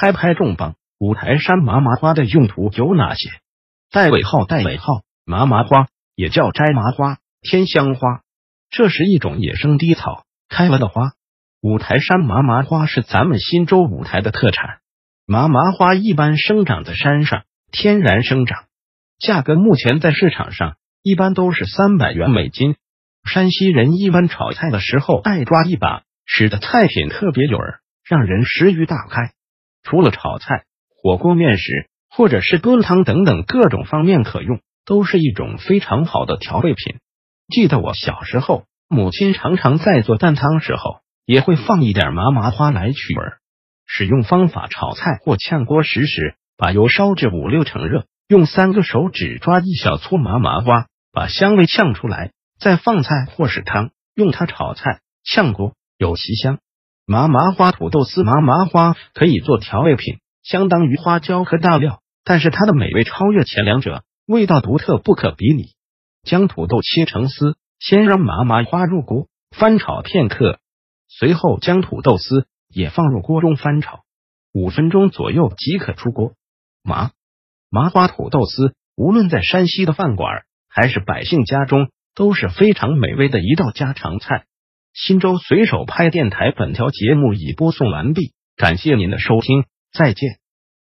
[0.00, 0.74] 拍拍重磅！
[1.00, 3.30] 五台山麻麻花的用途有哪些？
[3.90, 8.20] 带尾号，带尾号，麻麻花也叫摘麻花、天香花，
[8.70, 11.14] 这是一种野生低草开了的花。
[11.60, 14.78] 五台山麻麻花是咱们新州五台的特产。
[15.26, 17.42] 麻麻花一般生长在山上，
[17.72, 18.66] 天然生长，
[19.18, 22.76] 价格目前在市场上一般都是三百元每斤。
[23.24, 27.64] 山西人一般炒菜的时候爱抓一把，使得菜品特别有味，
[28.08, 29.32] 让人食欲大开。
[29.88, 30.64] 除了炒菜、
[31.02, 36.98] 火锅、面食，或者是炖汤等等各种方面可用，都是一种非常好的调味品。
[37.48, 43.22] 记得我小时候，母亲常常在做蛋汤时候，也会放一点麻麻花来去味。
[43.86, 56.58] 使用方法：炒菜或炝锅时时，把油烧至五六成热，用三个手指抓一小撮麻麻花，把香味炝出来，再放菜或是汤，用它炒菜、炝锅，有其香。
[57.10, 65.70] 麻麻花土豆丝，麻麻花可以做调味品，相当于花椒和大料，但是它的美味超越前两者，味道独特不可比拟。
[66.22, 70.58] 将土豆切成丝，先让麻麻花入锅翻炒片刻，
[71.08, 74.00] 随后将土豆丝也放入锅中翻炒
[74.52, 76.34] 五分钟左右即可出锅。
[76.82, 77.12] 麻
[77.70, 84.44] 麻花土豆丝，无论在山西的饭馆还是百姓家中，都是非常美味的一道家常菜。
[84.98, 90.40] 新州随手拍电台，本条节目已播送完毕，感谢您的收听，再见。